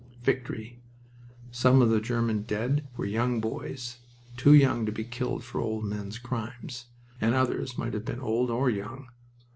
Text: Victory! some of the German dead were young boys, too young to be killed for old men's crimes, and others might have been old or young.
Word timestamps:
Victory! 0.23 0.79
some 1.51 1.79
of 1.79 1.91
the 1.91 2.01
German 2.01 2.41
dead 2.41 2.87
were 2.97 3.05
young 3.05 3.39
boys, 3.39 3.99
too 4.35 4.55
young 4.55 4.83
to 4.87 4.91
be 4.91 5.03
killed 5.03 5.43
for 5.43 5.61
old 5.61 5.85
men's 5.85 6.17
crimes, 6.17 6.85
and 7.21 7.35
others 7.35 7.77
might 7.77 7.93
have 7.93 8.05
been 8.05 8.19
old 8.19 8.49
or 8.49 8.67
young. 8.67 9.09